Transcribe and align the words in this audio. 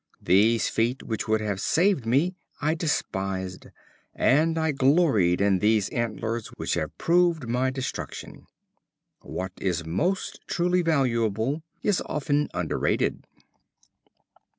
These 0.23 0.67
feet 0.67 1.03
which 1.03 1.27
would 1.27 1.41
have 1.41 1.61
saved 1.61 2.07
me 2.07 2.33
I 2.59 2.73
despised, 2.73 3.67
and 4.15 4.57
I 4.57 4.71
gloried 4.71 5.41
in 5.41 5.59
these 5.59 5.89
antlers 5.89 6.47
which 6.57 6.73
have 6.73 6.97
proved 6.97 7.47
my 7.47 7.69
destruction." 7.69 8.47
What 9.19 9.51
is 9.57 9.85
most 9.85 10.39
truly 10.47 10.81
valuable 10.81 11.61
is 11.83 12.01
often 12.07 12.49
underrated. 12.51 13.27